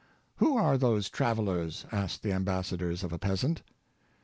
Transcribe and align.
"Who 0.37 0.57
are 0.57 0.79
those 0.79 1.11
travel 1.11 1.47
ers?" 1.47 1.85
asked 1.91 2.23
the 2.23 2.33
ambassadors 2.33 3.03
of 3.03 3.13
a 3.13 3.19
peasant. 3.19 3.61